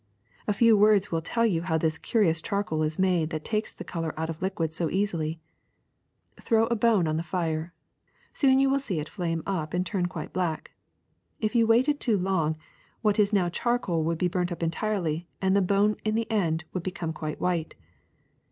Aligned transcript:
A 0.47 0.53
few 0.53 0.75
words 0.75 1.11
will 1.11 1.21
tell 1.21 1.45
you 1.45 1.61
how 1.61 1.77
this 1.77 1.99
curious 1.99 2.41
charcoal 2.41 2.81
is 2.81 2.97
made 2.97 3.29
that 3.29 3.45
takes 3.45 3.71
the 3.71 3.83
color 3.83 4.15
out 4.17 4.31
of 4.31 4.41
liquids 4.41 4.75
so 4.75 4.89
easily. 4.89 5.39
Throw 6.41 6.65
a 6.65 6.75
bone 6.75 7.07
on 7.07 7.17
the 7.17 7.21
fire: 7.21 7.71
soon 8.33 8.59
you 8.59 8.67
will 8.67 8.79
see 8.79 8.99
it 8.99 9.07
flame 9.07 9.43
up 9.45 9.75
and 9.75 9.85
turn 9.85 10.07
quite 10.07 10.33
black. 10.33 10.71
If 11.39 11.53
you 11.53 11.67
waited 11.67 11.99
too 11.99 12.17
long, 12.17 12.57
what 13.03 13.19
is 13.19 13.31
now 13.31 13.49
charcoal 13.49 14.03
would 14.05 14.17
be 14.17 14.27
burnt 14.27 14.51
up 14.51 14.63
entirely 14.63 15.27
and 15.39 15.55
the 15.55 15.61
bone 15.61 15.89
would 15.91 16.01
in 16.03 16.15
the 16.15 16.31
end 16.31 16.63
become 16.81 17.13
quite 17.13 17.39
white. 17.39 17.75